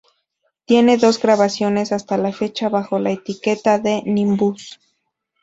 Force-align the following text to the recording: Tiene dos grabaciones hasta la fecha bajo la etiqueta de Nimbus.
Tiene 0.65 0.97
dos 0.97 1.19
grabaciones 1.21 1.91
hasta 1.91 2.17
la 2.17 2.31
fecha 2.33 2.69
bajo 2.69 2.97
la 2.97 3.11
etiqueta 3.11 3.77
de 3.77 4.01
Nimbus. 4.03 4.79